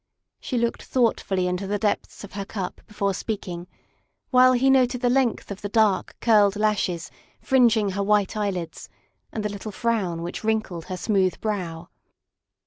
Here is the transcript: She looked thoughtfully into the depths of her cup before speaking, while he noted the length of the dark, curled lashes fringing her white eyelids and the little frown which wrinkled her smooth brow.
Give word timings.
She 0.39 0.57
looked 0.57 0.81
thoughtfully 0.81 1.45
into 1.45 1.67
the 1.67 1.77
depths 1.77 2.23
of 2.23 2.31
her 2.33 2.43
cup 2.43 2.81
before 2.87 3.13
speaking, 3.13 3.67
while 4.31 4.53
he 4.53 4.67
noted 4.67 5.01
the 5.01 5.11
length 5.11 5.51
of 5.51 5.61
the 5.61 5.69
dark, 5.69 6.15
curled 6.19 6.55
lashes 6.55 7.11
fringing 7.39 7.89
her 7.91 8.01
white 8.01 8.35
eyelids 8.35 8.89
and 9.31 9.45
the 9.45 9.49
little 9.49 9.71
frown 9.71 10.23
which 10.23 10.43
wrinkled 10.43 10.85
her 10.85 10.97
smooth 10.97 11.39
brow. 11.39 11.89